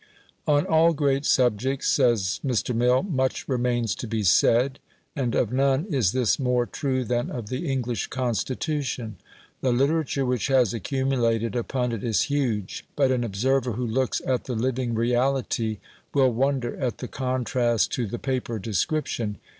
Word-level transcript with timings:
"On 0.47 0.65
all 0.65 0.93
great 0.93 1.27
subjects," 1.27 1.87
says 1.87 2.39
Mr. 2.43 2.73
Mill, 2.75 3.03
"much 3.03 3.47
remains 3.47 3.93
to 3.93 4.07
be 4.07 4.23
said," 4.23 4.79
and 5.15 5.35
of 5.35 5.53
none 5.53 5.85
is 5.91 6.11
this 6.11 6.39
more 6.39 6.65
true 6.65 7.03
than 7.03 7.29
of 7.29 7.49
the 7.49 7.69
English 7.71 8.07
Constitution. 8.07 9.17
The 9.61 9.71
literature 9.71 10.25
which 10.25 10.47
has 10.47 10.73
accumulated 10.73 11.55
upon 11.55 11.91
it 11.91 12.03
is 12.03 12.21
huge. 12.23 12.83
But 12.95 13.11
an 13.11 13.23
observer 13.23 13.73
who 13.73 13.85
looks 13.85 14.23
at 14.25 14.45
the 14.45 14.55
living 14.55 14.95
reality 14.95 15.77
will 16.15 16.33
wonder 16.33 16.75
at 16.77 16.97
the 16.97 17.07
contrast 17.07 17.91
to 17.91 18.07
the 18.07 18.17
paper 18.17 18.57
description. 18.57 19.37